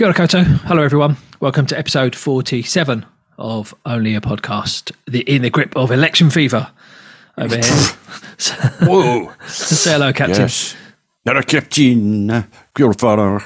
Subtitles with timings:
[0.00, 0.42] Kia ora koutou.
[0.64, 1.18] Hello, everyone.
[1.40, 3.04] Welcome to episode 47
[3.36, 6.70] of Only a Podcast, the in the grip of election fever
[7.36, 7.64] over here.
[8.88, 9.30] Whoa.
[9.46, 10.40] Say hello, Captain.
[10.40, 10.74] yes.
[11.26, 12.28] Now, Captain,
[12.74, 13.42] kia ora whānau.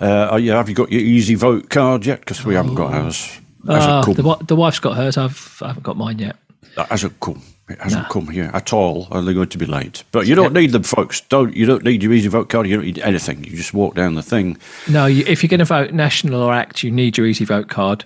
[0.00, 2.18] Uh, yeah, have you got your easy vote card yet?
[2.22, 3.38] Because we haven't got ours.
[3.64, 4.14] Hasn't Ah, come.
[4.14, 5.16] the, wi- the wife's got hers.
[5.16, 6.34] I've, I haven't got mine yet.
[6.74, 7.40] That hasn't come.
[7.68, 10.02] It hasn't come here at all, and they're going to be late.
[10.10, 11.20] But you don't need them, folks.
[11.22, 11.66] Don't you?
[11.66, 12.66] Don't need your easy vote card.
[12.66, 13.44] You don't need anything.
[13.44, 14.56] You just walk down the thing.
[14.88, 17.68] No, you, if you're going to vote National or ACT, you need your Easy Vote
[17.68, 18.04] card.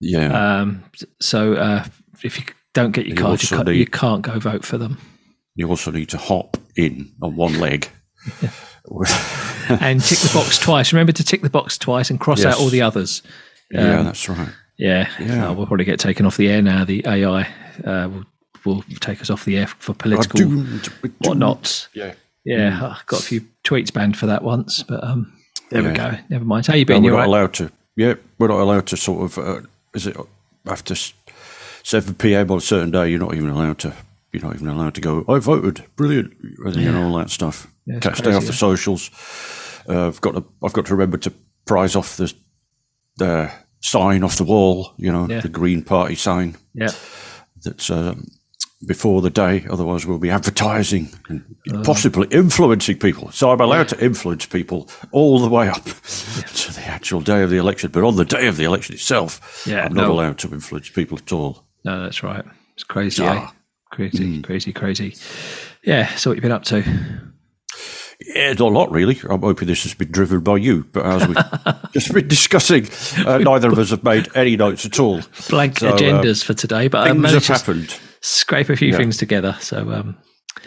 [0.00, 0.58] Yeah.
[0.60, 0.84] Um,
[1.20, 1.84] so uh,
[2.22, 4.76] if you don't get your You card, you can't, need- you can't go vote for
[4.78, 4.98] them.
[5.54, 7.88] you also need to hop in on one leg.
[9.68, 10.92] And tick the box twice.
[10.92, 12.54] Remember to tick the box twice and cross Yes.
[12.54, 13.22] out all the others.
[13.70, 14.48] yeah, that's right.
[14.76, 15.48] Yeah, Yeah.
[15.50, 16.84] Uh, we'll probably get taken off the air now.
[16.84, 17.42] The AI
[17.84, 18.24] uh, will,
[18.64, 21.16] will take us off the air for political Doomed, we're doomed.
[21.20, 21.88] whatnots.
[21.94, 22.14] Yeah.
[22.44, 25.32] Yeah, I got a few tweets banned for that once, but um,
[25.70, 26.16] there we go.
[26.28, 26.66] Never mind.
[26.66, 27.02] How you No, been?
[27.04, 27.26] we're You not right?
[27.28, 27.70] allowed to.
[27.96, 29.38] Yeah, we're not allowed to sort of.
[29.38, 29.60] Uh,
[29.94, 30.16] is it
[30.66, 30.94] after
[31.84, 32.50] seven p.m.
[32.50, 33.08] on a certain day?
[33.10, 33.92] You're not even allowed to.
[34.32, 35.24] You're not even allowed to go.
[35.28, 35.84] I voted.
[35.94, 36.32] Brilliant.
[36.64, 37.68] And you know all that stuff.
[37.86, 39.10] Yeah, Can't stay off the socials.
[39.88, 40.44] Uh, I've got to.
[40.64, 41.32] I've got to remember to
[41.66, 42.32] prize off the
[43.18, 44.94] the sign off the wall.
[44.96, 45.40] You know, Yeah.
[45.42, 46.56] the Green Party sign.
[46.74, 46.90] Yeah,
[47.62, 48.26] That's um,
[48.86, 49.64] before the day.
[49.70, 51.82] Otherwise, we'll be advertising and Oh.
[51.84, 53.30] possibly influencing people.
[53.32, 57.50] So I'm allowed to influence people all the way up to the actual day of
[57.50, 57.90] the election.
[57.92, 60.12] But on the day of the election itself, Yeah, I'm not no.
[60.12, 61.64] allowed to influence people at all.
[61.84, 62.44] no, that's right.
[62.74, 63.46] It's crazy, Ah.
[63.48, 63.50] eh?
[63.92, 64.42] Crazy, Mm.
[64.44, 65.14] crazy, crazy.
[65.84, 66.14] Yeah.
[66.16, 66.82] So what you've been up to?
[68.34, 69.18] Yeah, not a lot really.
[69.28, 71.36] I'm hoping this has been driven by you, but as we've
[71.92, 72.88] just been discussing,
[73.26, 75.20] uh, neither of us have made any notes at all.
[75.50, 77.94] Blank So, uh, agendas for today, but I Things managed have happened.
[78.22, 79.56] Scrape a few things together.
[79.60, 80.16] So um,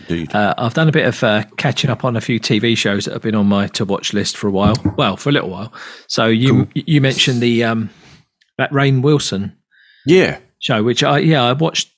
[0.09, 3.13] Uh, I've done a bit of uh, catching up on a few TV shows that
[3.13, 4.75] have been on my to watch list for a while.
[4.97, 5.71] Well, for a little while.
[6.07, 7.89] So you you mentioned the um,
[8.57, 9.55] that Rainn Wilson
[10.05, 10.39] yeah.
[10.59, 11.91] show, which I yeah I watched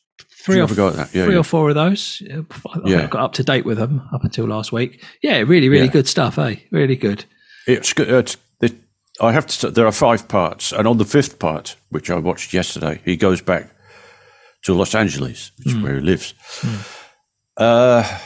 [0.45, 1.09] three or that.
[1.13, 1.39] Yeah, three yeah.
[1.39, 2.21] or four of those.
[2.29, 2.43] I
[2.85, 3.07] Yeah.
[3.07, 5.03] got up to date with them up until last week.
[5.23, 5.91] Yeah, really really Yeah.
[5.91, 6.37] good stuff.
[6.37, 7.25] Eh, really good.
[7.65, 8.09] It's good.
[8.09, 8.73] It's, it,
[9.19, 9.71] I have to.
[9.71, 13.41] There are five parts, and on the fifth part, which I watched yesterday, he goes
[13.41, 13.71] back
[14.63, 16.33] to Los Angeles, which is where he lives.
[17.55, 18.19] Uh,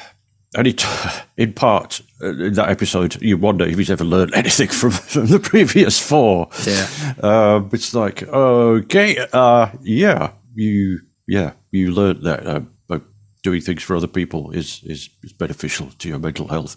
[0.55, 0.67] and
[1.37, 5.27] in part, uh, in that episode, you wonder if he's ever learned anything from, from
[5.27, 6.49] the previous four.
[6.65, 6.87] Yeah.
[7.21, 12.99] Um, it's like, okay, uh, yeah, you, yeah, you learned that uh, uh,
[13.43, 16.75] doing things for other people is, is, is beneficial to your mental health.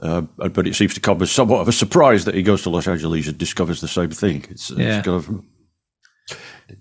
[0.00, 2.62] Um, uh, but it seems to come as somewhat of a surprise that he goes
[2.62, 4.44] to Los Angeles and discovers the same thing.
[4.48, 4.98] It's, Yeah.
[4.98, 5.44] it's kind of.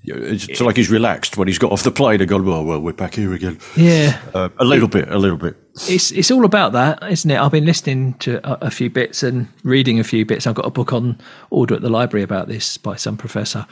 [0.03, 2.93] It's, like he's relaxed when he's got off the plane and gone, well, well, we're
[2.93, 3.59] back here again.
[3.75, 5.55] Yeah, Uh, a little bit, a little bit.
[5.89, 7.39] it's it's all about that, isn't it?
[7.39, 10.47] I've been listening to a, a few bits and reading a few bits.
[10.47, 13.65] I've got a book on order at the library about this by some professor.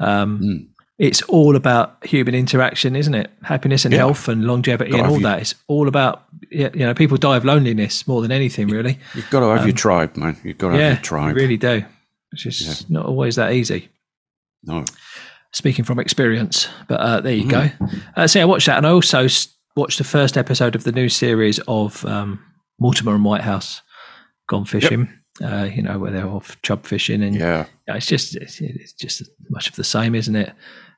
[0.00, 3.28] Um, It's all about human interaction, isn't it?
[3.42, 3.98] Happiness and Yeah.
[3.98, 5.40] health and longevity and all have you- that.
[5.40, 8.98] It's all about you know people die of loneliness more than anything, really.
[9.14, 10.36] You've got to have your tribe, man.
[10.44, 11.36] You've got to have Um, your tribe.
[11.36, 11.84] you really do.
[12.32, 13.88] It's just not always that easy.
[14.66, 14.84] No.
[15.54, 17.50] Speaking from experience, but uh, there you Mm.
[17.50, 17.70] go.
[18.16, 19.26] Uh, so I watched that, and I also
[19.76, 22.40] watched the first episode of the new series of um,
[22.80, 23.80] Mortimer and Whitehouse
[24.48, 25.08] Gone Fishing.
[25.42, 27.66] Uh, you know where they're off chub fishing, and Yeah.
[27.88, 30.52] yeah, it's just it's, it's just much of the same, isn't it?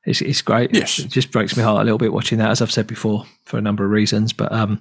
[0.06, 0.74] It's it's great.
[0.74, 0.98] Yes.
[1.00, 3.58] it just breaks my heart a little bit watching that, as I've said before, for
[3.58, 4.32] a number of reasons.
[4.32, 4.80] But um,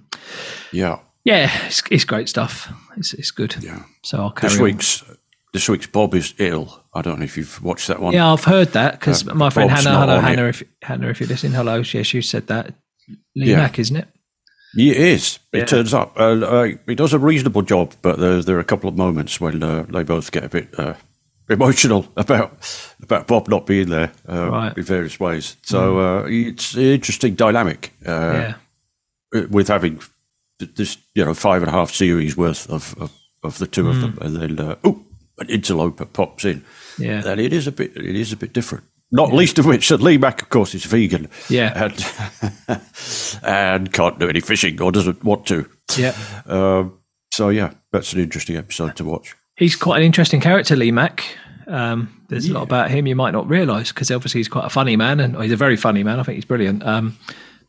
[0.71, 0.99] Yeah.
[1.25, 2.71] yeah, it's, it's great stuff.
[2.97, 3.55] It's it's good.
[3.61, 3.83] Yeah.
[4.03, 4.63] So I'll carry This on.
[4.63, 5.03] week's
[5.55, 6.83] this week's Bob is ill.
[6.93, 8.13] I don't know if you've watched that one.
[8.13, 10.19] Yeah, I've heard that because Uh, my friend Bob's Hannah, hello.
[10.19, 11.77] Hannah, if Hannah, if you're listening, hello.
[11.77, 12.73] Yes, you said that.
[13.35, 13.57] Lee Yeah.
[13.57, 14.07] Mack, isn't it?
[14.75, 15.39] He is.
[15.53, 15.65] It Yeah.
[15.65, 16.19] turns up.
[16.19, 19.39] Uh, uh, he does a reasonable job, but there, there are a couple of moments
[19.39, 20.95] when uh, they both get a bit uh,
[21.49, 22.51] emotional about
[23.01, 24.73] about Bob not being there uh, Right.
[24.73, 24.77] Mm.
[24.79, 25.55] in various ways.
[25.63, 28.11] So uh, it's an interesting dynamic uh,
[29.33, 30.01] yeah, with having
[30.59, 33.11] this, you know, five and a half series worth of of,
[33.41, 34.99] of the two of them, and then uh, oh,
[35.39, 36.61] an interloper pops in.
[36.61, 37.05] Mm.
[37.05, 38.85] yeah, and it is a bit it is a bit different.
[39.11, 41.29] Not least of which that Lee Mack, of course, is vegan.
[41.49, 41.89] Yeah.
[42.69, 42.81] and
[43.43, 45.69] and can't do any fishing or doesn't want to.
[45.97, 46.15] yeah.
[46.45, 46.99] Um,
[47.31, 49.35] so yeah, that's an interesting episode to watch.
[49.57, 51.23] He's quite an interesting character, Lee Mack.
[51.67, 54.69] Um, there's a lot about him you might not realise because obviously he's quite a
[54.69, 56.19] funny man, and he's a very funny man.
[56.19, 56.85] I think he's brilliant.
[56.85, 57.17] Um,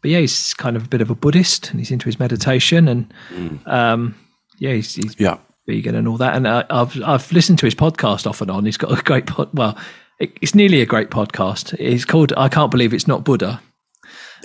[0.03, 2.89] but yeah, he's kind of a bit of a Buddhist, and he's into his meditation,
[2.89, 3.13] and
[3.67, 4.15] um,
[4.59, 6.35] yeah, he's, he's Yeah, vegan and all that.
[6.37, 8.65] And uh, I've I've listened to his podcast off and on.
[8.65, 9.51] He's got a great pod.
[9.53, 9.77] Well,
[10.19, 11.75] it, it's nearly a great podcast.
[11.79, 13.61] It's called "I Can't Believe It's Not Buddha."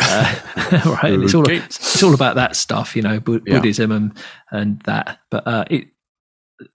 [0.01, 0.35] Uh,
[1.03, 3.57] right, it's all it's all about that stuff, you know, Bu- Yeah.
[3.57, 4.17] Buddhism and
[4.51, 5.19] and that.
[5.29, 5.87] But uh, it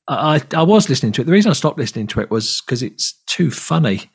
[0.09, 1.25] I, I was listening to it.
[1.25, 4.11] The reason I stopped listening to it was because it's too funny.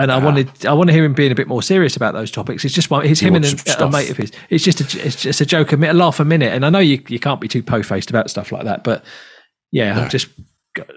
[0.00, 0.24] And I Ah.
[0.24, 2.64] wanted, I want to hear him being a bit more serious about those topics.
[2.64, 4.30] It's just one, it's him and a, a mate of his.
[4.48, 6.52] It's just a, it's just a joke, a, a laugh a minute.
[6.52, 9.04] And I know you, you can't be too po-faced about stuff like that, but
[9.72, 10.28] yeah, I just,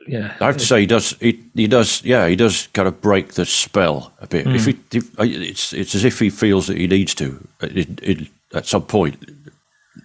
[0.07, 1.12] yeah, I have to say he does.
[1.19, 2.03] He, he does.
[2.03, 4.45] Yeah, he does kind of break the spell a bit.
[4.45, 8.00] If he, if, uh, it's it's as if he feels that he needs to it,
[8.04, 9.18] it, at some point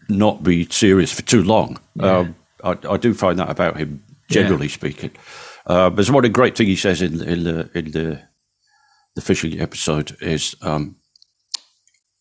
[0.09, 1.79] not be serious for too long.
[2.01, 2.35] Um,
[2.65, 5.11] I, I do find that about him, generally speaking.
[5.67, 8.23] Uh, there's one great thing he says in in the in the
[9.17, 10.97] the fishing episode is um,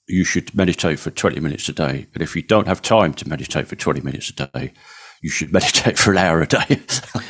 [0.07, 3.30] you should meditate for 20 minutes a day, and if you don't have time to
[3.30, 4.74] meditate for 20 minutes a day,
[5.21, 6.80] you should meditate for an hour a day.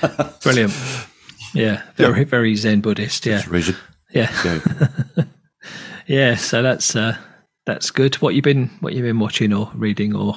[0.44, 0.74] brilliant.
[1.54, 3.26] Yeah, very, very Zen Buddhist.
[3.26, 3.76] Yeah, reason.
[4.14, 5.24] yeah, Yeah.
[6.08, 6.36] yeah.
[6.36, 7.18] So that's uh,
[7.66, 8.16] that's good.
[8.16, 10.36] What you've been, what you've been watching or reading or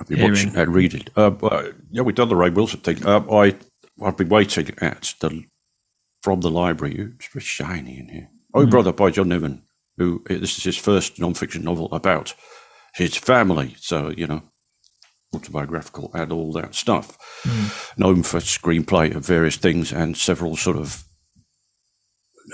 [0.00, 0.32] I've been Hearing.
[0.32, 1.04] watching and reading.
[1.14, 1.32] Uh,
[1.90, 3.04] yeah, we've done the Rainn Wilson thing.
[3.06, 3.54] Uh, I
[4.02, 5.44] I've been waiting at the
[6.24, 6.96] from the library.
[7.16, 8.28] It's very shiny in here.
[8.54, 9.62] Oh, brother by John Niven.
[9.98, 12.34] Who this is his first non-fiction novel about
[12.94, 13.76] his family.
[13.78, 14.42] So you know,
[15.34, 17.18] autobiographical and all that stuff.
[17.98, 21.04] Known for screenplay of various things and several sort of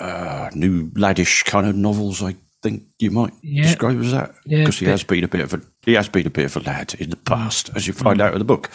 [0.00, 2.22] uh, new laddish kind of novels.
[2.22, 3.62] I think you might Yeah.
[3.62, 6.08] describe as that Yeah, because he bit- has been a bit of a he has
[6.08, 8.44] been a bit of a lad in the past, as you find out in the
[8.44, 8.70] book.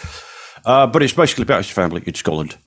[0.65, 2.57] Uh, but it's basically about his family in Scotland.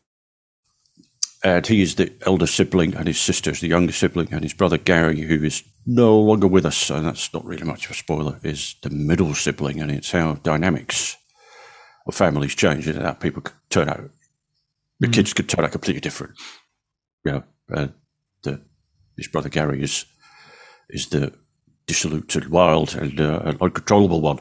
[1.45, 4.55] And he is the elder sibling, and his sister is the younger sibling, and his
[4.55, 7.95] brother Gary, who is no longer with us, and that's not really much of a
[7.95, 11.17] spoiler, is the middle sibling, and it's how dynamics
[12.07, 14.11] of families change, and how people could turn out,
[14.99, 16.35] the kids could turn out completely different.
[17.25, 17.89] Know, uh,
[18.43, 18.61] the,
[19.17, 20.07] his brother Gary is
[20.91, 21.33] is the
[21.87, 24.41] dissolute and wild and uh, uncontrollable one,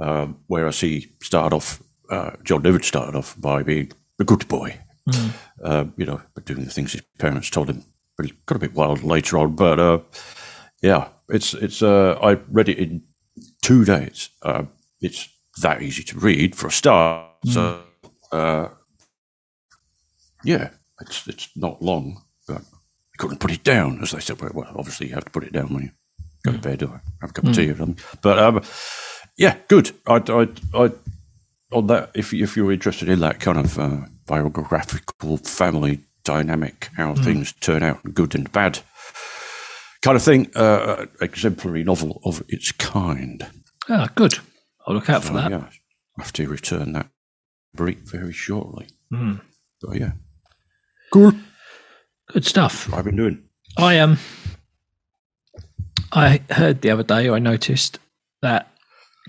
[0.00, 4.80] um, whereas he started off, uh, John Niven started off by being a good boy,
[5.62, 7.84] uh, you know, but doing the things his parents told him.
[8.16, 9.54] But he got a bit wild later on.
[9.54, 10.00] But uh,
[10.82, 11.82] yeah, it's it's.
[11.82, 13.02] Uh, I read it in
[13.62, 14.30] two days.
[14.42, 14.64] Uh,
[15.00, 15.28] it's
[15.62, 17.26] that easy to read for a start.
[17.44, 17.82] So
[18.32, 18.68] uh,
[20.44, 20.70] yeah,
[21.00, 24.40] it's it's not long, but I couldn't put it down, as they said.
[24.40, 25.90] Well, obviously you have to put it down when you
[26.44, 27.98] go to bed or have a cup of tea or something.
[28.22, 28.62] But um,
[29.36, 29.92] yeah, good.
[30.06, 30.90] I, I, I,
[31.72, 37.14] on that, if if you're interested in that kind of uh, biographical family dynamic, how
[37.14, 38.80] things turn out, good and bad,
[40.02, 43.46] kind of thing, uh, exemplary novel of its kind.
[43.88, 44.38] ah, good.
[44.86, 45.50] I'll look out for that.
[45.50, 45.66] yeah,
[46.18, 47.08] I have to return that
[47.74, 48.88] brief very shortly.
[49.12, 49.40] Mm.
[49.80, 50.12] So yeah,
[51.12, 51.38] good.
[52.32, 52.92] Good stuff.
[52.92, 53.42] I've been doing.
[53.76, 54.18] I um,
[56.12, 57.98] I heard the other day, I noticed
[58.42, 58.70] that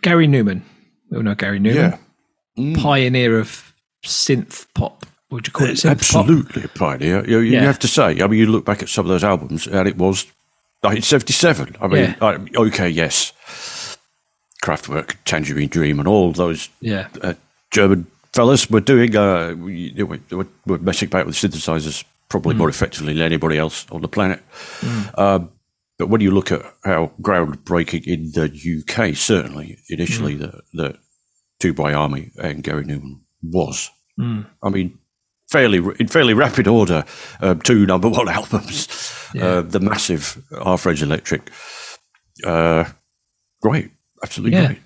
[0.01, 0.61] Gary Numan,
[1.09, 1.97] we all know Gary Numan, Yeah.
[2.75, 3.73] Pioneer of
[4.05, 5.05] synth pop.
[5.31, 5.91] Would you call it synth pop?
[6.25, 7.27] Absolutely a pioneer.
[7.27, 7.63] You, you Yeah.
[7.63, 8.21] have to say.
[8.21, 10.25] I mean, you look back at some of those albums, and it was
[10.81, 11.75] 1977.
[11.81, 12.15] I mean, Yeah.
[12.21, 13.33] I, okay, yes,
[14.63, 17.33] Kraftwerk, Tangerine Dream, and all those Yeah, uh,
[17.71, 19.15] German fellas were doing.
[19.15, 24.01] Uh, we, were, were messing about with synthesizers probably more effectively than anybody else on
[24.01, 24.41] the planet.
[25.17, 25.49] Um,
[25.97, 30.97] but when you look at how groundbreaking in the UK, certainly initially the the
[31.59, 33.89] Tubeway Army and Gary Numan was.
[34.63, 34.97] I mean,
[35.49, 37.05] fairly in fairly rapid order,
[37.39, 38.87] um, two number one albums,
[39.39, 41.49] uh, the massive Our Friends Electric.
[42.45, 42.83] Uh,
[43.61, 43.91] great,
[44.23, 44.67] absolutely Yeah.
[44.67, 44.79] great.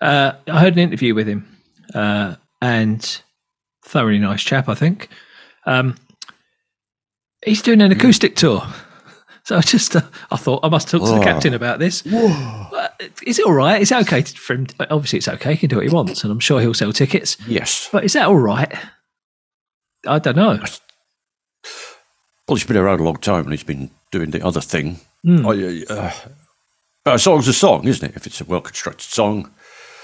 [0.00, 1.46] uh, I heard an interview with him,
[1.94, 3.22] uh, and
[3.84, 5.08] thoroughly nice chap, I think.
[5.64, 5.94] Um,
[7.44, 8.66] he's doing an acoustic tour.
[9.44, 12.06] So I just, uh, I thought I must talk to the captain about this.
[12.06, 12.88] Uh,
[13.26, 13.82] Is it all right?
[13.82, 14.66] Is it okay to, for him?
[14.88, 15.52] Obviously, it's okay.
[15.52, 17.36] He can do what he wants, and I'm sure he'll sell tickets.
[17.46, 17.88] Yes.
[17.90, 18.72] But is that all right?
[20.06, 20.60] I don't know.
[22.48, 25.00] Well, he's been around a long time and he's been doing the other thing.
[25.24, 25.46] Hmm.
[25.46, 26.12] I, uh,
[27.06, 28.16] a song's a song, isn't it?
[28.16, 29.50] If it's a well constructed song,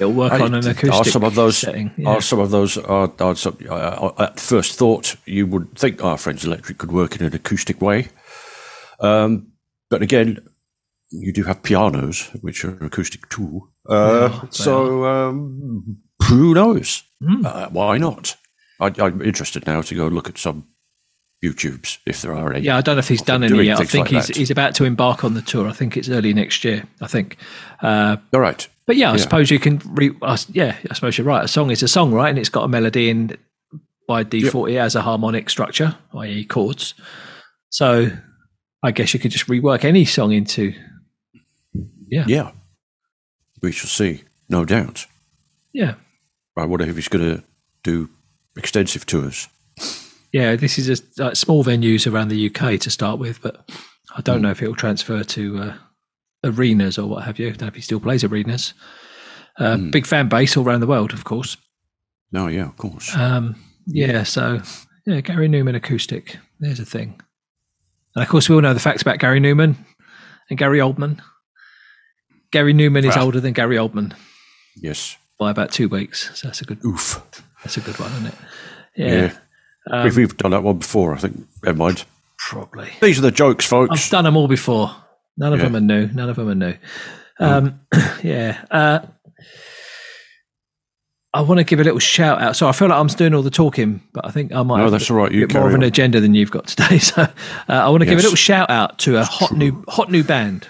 [0.00, 1.90] It'll work on an acoustic are some of those setting.
[1.96, 2.10] Yeah.
[2.10, 6.16] are some of those are, are some, uh, at first thought you would think our
[6.16, 8.08] friends electric could work in an acoustic way,
[9.00, 9.52] um,
[9.90, 10.38] but again,
[11.10, 13.68] you do have pianos which are acoustic too.
[13.88, 17.02] Uh, Yeah, so um, who knows?
[17.24, 17.46] Hmm.
[17.46, 18.36] Uh, why not?
[18.80, 20.66] I, I'm interested now to go look at some
[21.44, 22.66] YouTubes if there are any.
[22.66, 23.80] Yeah, I don't know if he's done any yet.
[23.80, 24.36] I think like he's that.
[24.36, 25.68] he's about to embark on the tour.
[25.68, 26.84] I think it's early next year.
[27.00, 27.36] I think.
[27.80, 28.66] Uh, All right.
[28.86, 29.22] but yeah, I Yeah.
[29.22, 29.80] suppose you can.
[29.86, 30.16] Re-
[30.52, 31.44] yeah, I suppose you're right.
[31.44, 32.28] A song is a song, right?
[32.28, 33.36] And it's got a melody, and
[34.08, 36.94] by default, it has a harmonic structure, i.e., chords.
[37.70, 38.10] So,
[38.82, 40.74] I guess you could just rework any song into.
[42.10, 42.50] Yeah, Yeah.
[43.60, 45.06] We shall see, no doubt.
[45.72, 45.94] yeah.
[46.56, 47.44] I wonder if he's going to
[47.84, 48.08] do
[48.56, 49.48] extensive tours.
[50.32, 53.68] Yeah, this is a like, small venues around the UK to start with, but
[54.16, 55.74] I don't know if it will transfer to uh,
[56.44, 57.46] arenas or what have you.
[57.46, 58.74] I don't know if he still plays arenas.
[59.56, 61.56] Uh, Big fan base all around the world, of course.
[62.32, 63.14] No, yeah, of course.
[63.16, 63.54] Um,
[63.86, 64.60] yeah, so
[65.06, 66.38] yeah, Gary Numan acoustic.
[66.58, 67.20] There's a thing.
[68.14, 69.76] And of course, we all know the facts about Gary Numan
[70.50, 71.20] and Gary Oldman.
[72.50, 73.26] Gary Numan is Well.
[73.26, 74.14] older than Gary Oldman
[74.76, 75.16] yes.
[75.38, 76.30] by about two weeks.
[76.38, 76.82] So that's a good.
[76.84, 77.22] Oof.
[77.62, 78.34] That's a good one, isn't it?
[78.96, 79.32] Yeah.
[79.90, 81.46] Yeah, we've, we've done that one before, I think.
[81.62, 82.04] Never mind.
[82.38, 82.90] probably.
[83.00, 83.90] These are the jokes, folks.
[84.04, 84.94] I've done them all before.
[85.36, 85.66] None of Yeah.
[85.66, 86.06] them are new.
[86.08, 86.74] None of them are new.
[87.38, 87.80] Um,
[88.22, 88.64] yeah.
[88.70, 89.00] Uh,
[91.34, 92.56] I want to give a little shout out.
[92.56, 94.84] So I feel like I'm doing all the talking, but I think I might No,
[94.84, 95.30] have that's a all right.
[95.32, 95.86] You bit more of an on.
[95.88, 96.98] agenda than you've got today.
[96.98, 97.28] So uh,
[97.68, 100.66] I want to give a little shout out to a hot new hot new band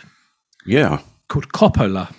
[0.66, 1.00] Yeah.
[1.28, 2.12] called Coppola.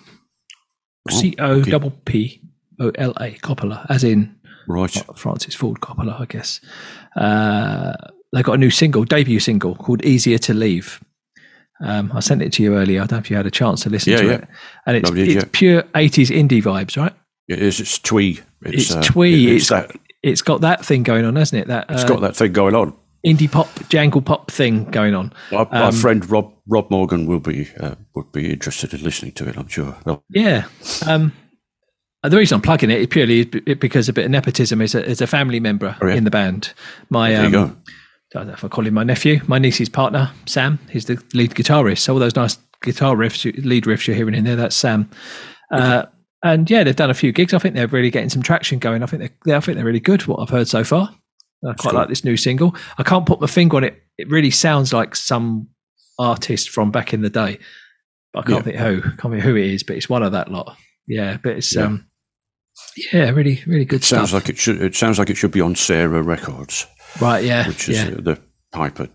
[1.10, 2.42] C O double P
[2.80, 4.36] O L A Coppola, as in
[4.68, 4.96] Right.
[5.16, 6.62] Francis Ford Coppola, I guess.
[7.16, 7.94] Uh,
[8.32, 11.04] they got a new single, debut single called "Easier to Leave."
[11.82, 13.02] Um, I sent it to you earlier.
[13.02, 14.34] I don't know if you had a chance to listen Yeah, to yeah.
[14.34, 14.48] it.
[14.86, 17.14] And it's, it's pure '80s indie vibes, right?
[17.50, 17.80] It is.
[17.80, 18.40] It's twee.
[18.62, 19.56] It's uh, twee.
[19.56, 20.00] It's, It's- that.
[20.22, 21.68] It's got that thing going on, hasn't it?
[21.70, 22.94] That It's uh, got that thing going on.
[23.26, 25.32] indie pop, jangle pop thing going on.
[25.54, 29.32] Our, Um, our friend Rob Rob Morgan will be uh, would be interested in listening
[29.34, 29.58] to it.
[29.58, 29.96] I'm sure.
[30.06, 30.22] No.
[30.30, 30.66] Yeah.
[31.08, 31.32] Um,
[32.22, 35.22] the reason I'm plugging it is purely because a bit of nepotism is a, is
[35.22, 36.16] a family member Oh, yeah.
[36.16, 36.74] in the band.
[37.10, 37.64] My There you um, go.
[37.66, 40.80] I don't know if I call him my nephew, my niece's partner, Sam.
[40.90, 42.00] He's the lead guitarist.
[42.00, 45.10] So all those nice guitar riffs, lead riffs you're hearing in there, that's Sam.
[45.72, 46.04] Uh,
[46.44, 47.54] and yeah, they've done a few gigs.
[47.54, 49.04] I think they're really getting some traction going.
[49.04, 50.26] I think they're, I think they're really good.
[50.28, 51.10] What I've heard so far,
[51.64, 51.94] I quite cool.
[51.94, 52.76] like this new single.
[52.98, 54.02] I can't put my finger on it.
[54.18, 55.68] It really sounds like some
[56.18, 57.60] artist from back in the day.
[58.34, 58.82] But I can't Yeah.
[58.90, 59.12] think who.
[59.18, 59.84] Can't think who it is.
[59.84, 60.78] But it's one of that lot.
[61.08, 61.84] Yeah, but it's Yeah.
[61.86, 62.06] um,
[63.12, 64.42] yeah, really, really good Sounds stuff.
[64.44, 64.82] like it should.
[64.82, 66.86] It sounds like it should be on Sarah Records,
[67.20, 67.44] right?
[67.44, 68.10] Yeah, which is yeah.
[68.12, 68.40] the
[68.74, 69.10] hyper.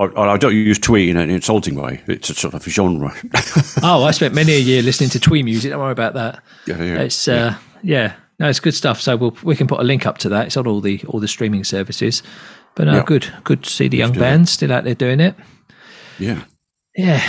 [0.00, 2.02] I, I don't use twee in an insulting way.
[2.06, 3.14] It's a sort of genre.
[3.82, 5.70] Oh, I spent many a year listening to twee music.
[5.70, 6.42] Don't worry about that.
[6.66, 7.00] yeah, yeah.
[7.00, 9.00] It's uh, yeah, no, it's good stuff.
[9.00, 10.46] So we'll we can put a link up to that.
[10.46, 12.22] It's on all the all the streaming services.
[12.76, 13.04] But no, Yeah.
[13.04, 15.34] good, good to see the young bands still out there doing it.
[16.18, 16.44] yeah.
[16.96, 17.22] Yeah,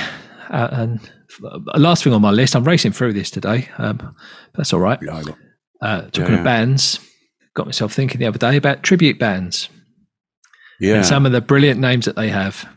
[0.49, 1.11] uh, and
[1.43, 3.69] uh, last thing on my list, I'm racing through this today.
[3.77, 4.15] Um,
[4.55, 4.99] that's all right.
[5.01, 5.37] Yeah, I got-
[5.81, 6.99] Uh, talking Yeah, of bands,
[7.55, 9.69] got myself thinking the other day about tribute bands
[10.81, 10.95] yeah.
[10.95, 12.67] and some of the brilliant names that they have.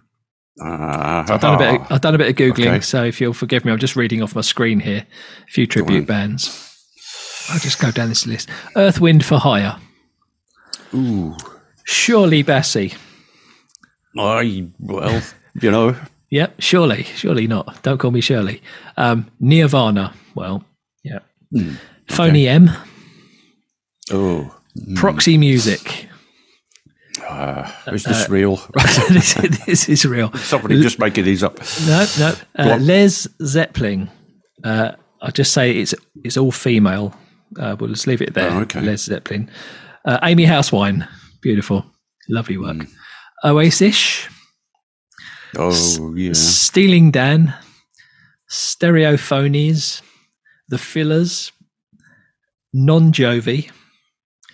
[0.63, 1.81] Ah, I've done a bit.
[1.81, 2.81] Of, I've done a bit of googling, Okay.
[2.81, 5.05] so if you'll forgive me, I'm just reading off my screen here.
[5.49, 6.61] A few tribute bands.
[7.51, 8.49] I'll just go down this list.
[8.77, 9.79] Earth, Wind for Hire.
[10.95, 11.35] Ooh,
[11.85, 12.97] Surely Bassey.
[14.17, 15.21] I well,
[15.61, 15.97] you know,
[16.31, 17.83] Yep, surely, surely not.
[17.83, 18.63] Don't call me Shirley.
[18.97, 20.15] Um, Nirvana.
[20.35, 20.65] Well,
[21.03, 21.19] yeah.
[21.53, 21.75] Hmm,
[22.09, 22.71] Phony M.
[24.13, 24.55] oh,
[24.97, 26.09] Proxy Music.
[27.35, 28.57] Uh, is this real?
[29.11, 29.35] this,
[29.67, 30.33] this is real.
[30.35, 31.59] Somebody just making these up.
[31.87, 32.35] No, no.
[32.57, 32.79] Uh.
[32.81, 34.11] Les Zeppelin.
[34.63, 37.15] Uh, I'll just say it's it's all female.
[37.59, 38.51] Uh, we'll just leave it there.
[38.51, 38.81] Oh, okay.
[38.81, 39.51] Les Zeppelin.
[40.05, 41.09] Uh, Amy Housewine.
[41.43, 41.85] Beautiful.
[42.29, 42.77] Lovely work.
[42.77, 42.91] Mm.
[43.45, 44.29] Oasis.
[45.57, 47.55] Oh yeah, Stealing Dan.
[48.51, 50.03] Stereophonies.
[50.69, 51.53] The Fillers.
[52.73, 53.71] Non Jovi.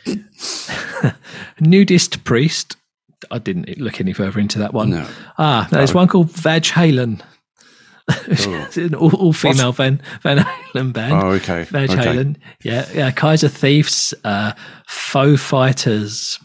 [1.61, 2.77] Nudist Priest.
[3.31, 4.91] I didn't look any further into that one.
[4.91, 5.07] no.
[5.39, 7.21] Ah, there's one called Vag Halen.
[8.27, 11.13] it's an all, all female Van Van Halen band.
[11.13, 11.65] Oh, okay.
[11.65, 12.03] Vag okay.
[12.03, 12.37] Halen.
[12.65, 13.11] Yeah, yeah.
[13.11, 14.53] Kaiser Thieves, uh,
[14.87, 16.39] Faux Fighters.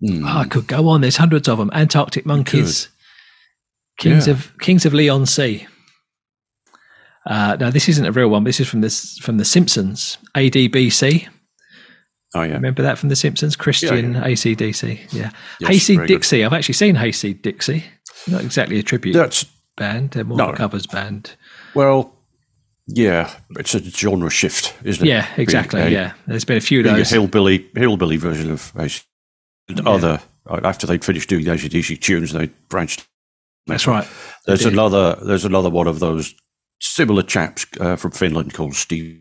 [0.00, 0.24] Hmm.
[0.24, 1.02] Oh, I could go on.
[1.02, 1.70] There's hundreds of them.
[1.74, 2.88] Antarctic Monkeys.
[3.98, 4.34] Kings Yeah.
[4.34, 5.66] of Kings of Leon Sea.
[7.26, 8.44] Uh, now this isn't a real one.
[8.44, 10.16] This is from this from the Simpsons.
[10.34, 11.28] ADBC.
[12.34, 12.54] Oh yeah.
[12.54, 13.56] Remember that from the Simpsons?
[13.56, 15.12] Christian Yeah, ACDC.
[15.12, 15.30] Yeah.
[15.60, 16.14] Yes, Hayseed very good.
[16.14, 16.44] Dixie.
[16.44, 17.84] I've actually seen Hayseed Dixie.
[18.28, 19.46] Not exactly a tribute That's
[19.76, 20.10] band.
[20.12, 20.50] They're more No.
[20.50, 21.34] a covers band.
[21.74, 22.14] well,
[22.86, 23.30] yeah.
[23.58, 25.08] It's a genre shift, isn't it?
[25.10, 25.80] Yeah, exactly.
[25.80, 26.12] Being yeah.
[26.26, 27.10] There's been a few of those.
[27.10, 29.02] hillbilly hillbilly version of AC.
[29.86, 30.20] Other
[30.64, 33.06] after they'd finished doing the ACDC tunes, they branched.
[33.66, 34.06] That's right.
[34.46, 35.16] There's another.
[35.22, 36.34] There's another one of those
[36.80, 39.20] similar chaps uh, from Finland called Steve,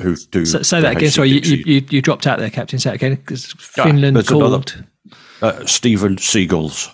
[0.00, 0.44] who do.
[0.44, 1.10] So, say that again.
[1.10, 2.78] Sorry, you, you, you, dropped out there, Captain.
[2.78, 3.14] Say again.
[3.14, 4.84] Because Ah, Finland another- called.
[5.42, 6.90] uh, Steve 'n' Seagulls.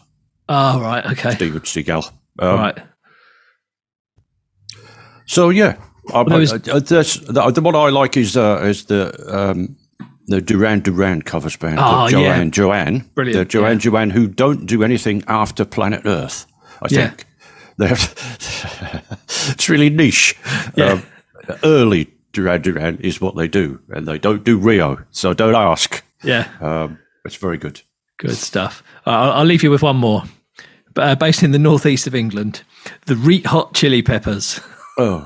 [0.48, 1.04] Oh, right.
[1.06, 1.30] Okay.
[1.34, 2.10] Stephen Seagal.
[2.38, 2.78] Um, right.
[5.26, 5.76] So yeah,
[6.12, 9.12] I, there was- I- I- that's the, the one I like is uh, is the
[9.28, 9.76] um,
[10.26, 11.78] the Duran Duran covers band.
[11.80, 12.34] Oh, the yeah.
[12.34, 16.46] Joanne Joanne, Brilliant, The Joanne Joanne who don't do anything after Planet Earth.
[16.82, 17.08] I Yeah.
[17.08, 17.26] think
[17.78, 18.14] they have.
[19.50, 20.36] it's really niche.
[20.76, 20.92] Yeah.
[20.92, 21.02] Um,
[21.64, 26.02] early Duran Duran is what they do, and they don't do Rio, so don't ask.
[26.24, 27.82] Yeah, Um, it's very good.
[28.18, 28.82] good stuff.
[29.06, 30.22] Uh, I'll, I'll leave you with one more.
[30.96, 32.62] Uh, based in the northeast of England,
[33.06, 34.60] the Reet Hot Chili Peppers.
[34.98, 35.22] Oh.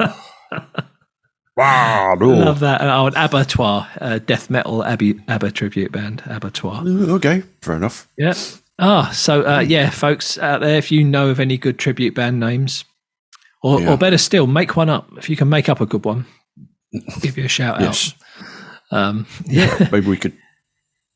[1.57, 2.15] wow.
[2.19, 2.29] no.
[2.29, 2.81] Love that.
[2.83, 6.83] Oh, an Abattoir, uh, death metal Abby, ABBA tribute band, Abattoir.
[6.87, 8.09] Okay, fair enough.
[8.17, 8.35] Yeah.
[8.79, 12.39] Ah, so uh, yeah, folks out there, if you know of any good tribute band
[12.39, 12.85] names,
[13.63, 13.93] or, Yeah.
[13.93, 15.09] or better still, make one up.
[15.17, 16.27] If you can make up a good one,
[17.21, 18.15] give you a shout Yes.
[18.93, 18.99] out.
[18.99, 20.33] Um, yeah, Maybe we could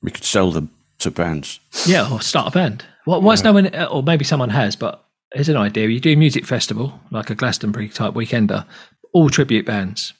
[0.02, 1.60] we could sell them to bands.
[1.86, 2.84] yeah, or start a band.
[3.04, 6.10] Why, why is no one, or maybe someone has, but here's an idea: you do
[6.12, 8.66] a music festival, like a Glastonbury type weekender,
[9.12, 10.12] all tribute bands.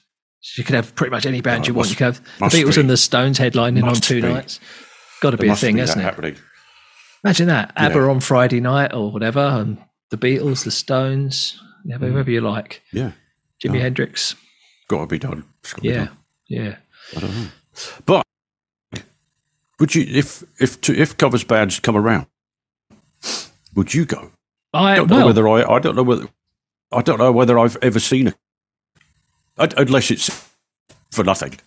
[0.43, 1.89] So you could have pretty much any band Oh, you it want.
[1.91, 2.81] you could have the Beatles be.
[2.81, 4.27] and the Stones headlining on two be.
[4.27, 4.59] nights.
[5.21, 6.03] Got to be a thing, be hasn't it?
[6.03, 6.35] happening.
[7.23, 7.73] Imagine that.
[7.75, 8.09] ABBA Yeah.
[8.09, 9.77] on Friday night or whatever, and
[10.09, 12.11] the Beatles, the Stones, yeah, Mm.
[12.11, 12.81] whoever you like.
[12.91, 13.11] Yeah,
[13.63, 14.35] Jimi Hendrix.
[14.91, 15.43] Got to be done.
[15.63, 16.17] It's gotta be Yeah, done.
[16.47, 16.75] yeah.
[17.15, 17.47] I don't know.
[18.05, 18.25] But
[19.79, 22.27] would you, if if to, if covers bands come around,
[23.75, 24.31] would you go?
[24.73, 25.63] I I don't know whether I.
[25.63, 26.27] I don't know whether.
[26.91, 28.35] I don't know whether I've ever seen it,
[29.57, 30.29] unless it's
[31.11, 31.57] for nothing.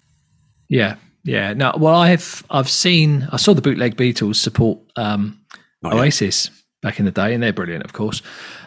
[0.69, 1.54] yeah, yeah.
[1.54, 3.26] No, well, I've I've seen.
[3.33, 5.40] I saw the bootleg Beatles support um,
[5.83, 6.00] Oh, yeah.
[6.02, 6.50] Oasis
[6.83, 8.21] back in the day, and they're brilliant, of course.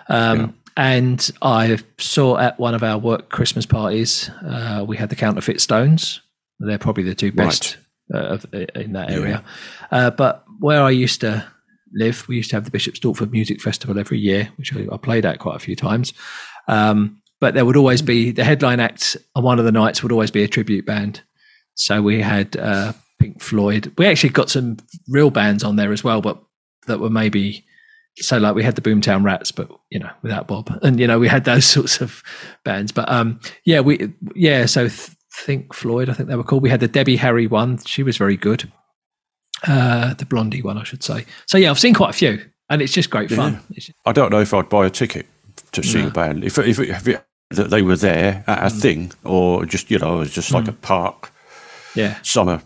[0.10, 5.16] Um, And I saw at one of our work Christmas parties, uh, we had the
[5.16, 6.22] Counterfeit Stones.
[6.60, 7.78] They're probably the two best
[8.14, 9.44] uh, of, in that area.
[9.92, 11.46] Uh, but where I used to
[11.94, 14.98] live, we used to have the Bishop's Stortford Music Festival every year, which I, I
[14.98, 16.14] played at quite a few times.
[16.68, 20.12] Um, but there would always be the headline act on one of the nights would
[20.12, 21.22] always be a tribute band.
[21.74, 23.94] So we had uh, Pink Floyd.
[23.98, 26.42] We actually got some real bands on there as well, but
[26.86, 27.66] that were maybe
[28.20, 31.20] so like we had the Boomtown Rats, but you know without Bob, and you know
[31.20, 32.24] we had those sorts of
[32.64, 32.92] bands.
[32.92, 34.66] But um, yeah, we yeah.
[34.66, 36.64] So th- think Floyd, I think they were called.
[36.64, 37.78] We had the Debbie Harry one.
[37.86, 38.72] She was very good.
[39.68, 41.26] Uh, the Blondie one, I should say.
[41.48, 43.56] So yeah, I've seen quite a few, and it's just great fun.
[43.72, 45.26] It's- I don't know if I'd buy a ticket
[45.72, 49.12] to see a band if if, if it, that they were there at a thing
[49.24, 51.32] or just you know it was just like a park
[51.96, 52.62] yeah, summer.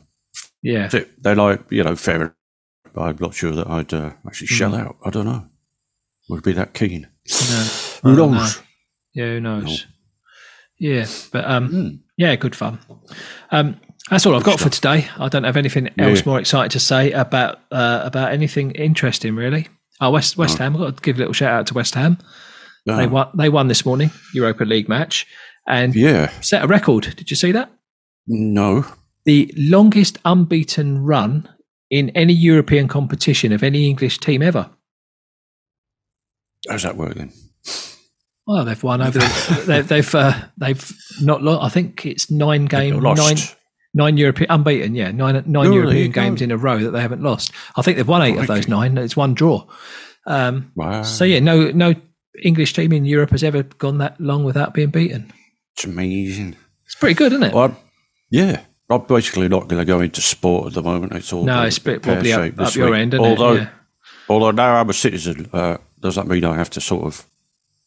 [0.62, 0.88] yeah.
[0.88, 2.36] They- They're like you know fair.
[2.94, 4.98] I'm not sure that I'd uh, actually shell out.
[5.06, 5.48] I don't know.
[6.30, 7.08] Would be that keen?
[7.30, 7.64] No,
[8.04, 8.32] Who knows?
[8.58, 8.64] know.
[9.14, 9.86] Yeah, who knows?
[10.80, 11.88] Yeah, but um, Hmm.
[12.18, 12.80] yeah, good fun.
[13.52, 13.80] Um,
[14.10, 15.08] that's all I've got for today.
[15.18, 16.24] I don't have anything else Yeah.
[16.26, 19.68] more exciting to say about uh, about anything interesting, really.
[20.00, 20.74] Oh, West West Ham.
[20.76, 22.18] I've got to give a little shout out to West Ham.
[22.86, 22.98] No.
[22.98, 23.28] They won.
[23.36, 25.28] They won this morning, Europa League match,
[25.68, 26.32] and Yeah.
[26.42, 27.14] set a record.
[27.16, 27.70] Did you see that?
[28.28, 28.86] No.
[29.26, 31.48] The longest unbeaten run
[31.92, 34.72] in any European competition of any English team ever.
[36.70, 37.32] How's that work then?
[38.48, 39.20] Well, they've won over.
[39.20, 41.64] The, they, they've uh, they've not lost.
[41.64, 43.38] I think it's nine game nine
[43.94, 44.96] nine European unbeaten.
[44.96, 46.22] Yeah, nine nine Oh, there European go.
[46.22, 47.52] games in a row that they haven't lost.
[47.76, 48.98] I think they've won eight of those nine.
[48.98, 49.66] It's one draw.
[50.28, 51.04] Um, Wow.
[51.04, 51.96] so yeah, no no
[52.44, 55.32] English team in Europe has ever gone that long without being beaten.
[55.76, 56.56] It's amazing.
[56.86, 57.54] It's pretty good, isn't it?
[57.54, 57.76] Well,
[58.30, 58.62] yeah.
[58.90, 61.14] I'm basically not going to go into sport at the moment.
[61.14, 63.00] It's all no, it's probably up, up your week.
[63.00, 63.62] end, although, it?
[63.62, 63.70] Yeah.
[64.28, 67.26] although now I'm a citizen, uh, does that mean I have to sort of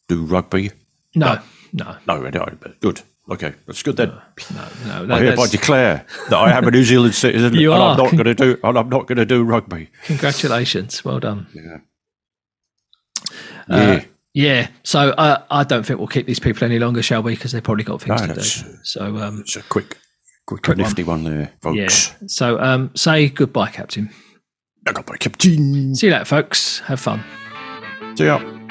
[0.07, 0.71] do rugby?
[1.15, 1.39] No,
[1.73, 2.79] no, No, I don't.
[2.79, 3.01] Good.
[3.29, 4.09] Okay, that's good then.
[4.85, 5.15] no, no.
[5.15, 7.91] I hereby declare that I am a New Zealand citizen, You and are.
[7.91, 8.59] I'm not going to do.
[8.63, 9.89] And I'm not going to do rugby.
[10.03, 11.47] congratulations, well done.
[11.53, 11.77] Yeah.
[13.69, 14.05] Uh, Yeah.
[14.37, 17.35] Yeah, so uh, I don't think we'll keep these people any longer, shall we?
[17.35, 18.77] Because they've probably got things No, to do.
[18.83, 19.97] So um, it's a quick,
[20.45, 22.09] quick, Quick nifty one, there, folks.
[22.21, 22.27] yeah.
[22.27, 24.09] So um, say goodbye, Captain.
[24.85, 25.95] I got my captain.
[25.95, 26.79] See you later, folks.
[26.79, 27.23] Have fun.
[28.15, 28.64] See ya.